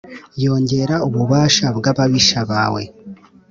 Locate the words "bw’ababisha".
1.77-2.39